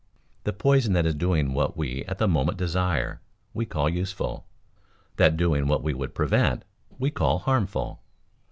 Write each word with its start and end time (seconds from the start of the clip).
The 0.45 0.51
poison 0.53 0.93
that 0.93 1.05
is 1.05 1.13
doing 1.13 1.53
what 1.53 1.77
we 1.77 2.03
at 2.05 2.17
the 2.17 2.27
moment 2.27 2.57
desire, 2.57 3.21
we 3.53 3.67
call 3.67 3.87
useful; 3.87 4.47
that 5.17 5.37
doing 5.37 5.67
what 5.67 5.83
we 5.83 5.93
would 5.93 6.15
prevent, 6.15 6.63
we 6.97 7.11
call 7.11 7.37
harmful. 7.37 8.01